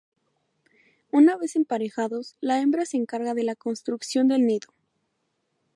Una 1.11 1.37
vez 1.37 1.55
emparejados, 1.55 2.35
la 2.41 2.59
hembra 2.59 2.87
se 2.87 2.97
encarga 2.97 3.35
de 3.35 3.43
la 3.43 3.53
construcción 3.55 4.27
del 4.27 4.47
nido. 4.47 4.69